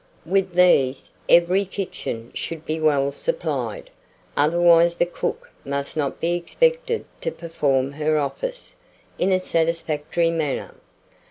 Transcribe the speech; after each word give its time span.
With 0.25 0.53
these, 0.55 1.11
every 1.29 1.63
kitchen 1.63 2.31
should 2.33 2.65
be 2.65 2.79
well 2.79 3.11
supplied, 3.11 3.91
otherwise 4.35 4.95
the 4.95 5.05
cook 5.05 5.51
must 5.63 5.95
not 5.95 6.19
be 6.19 6.33
expected 6.33 7.05
to 7.21 7.29
"perform 7.31 7.91
her 7.91 8.17
office" 8.17 8.75
in 9.19 9.31
a 9.31 9.39
satisfactory 9.39 10.31
manner. 10.31 10.73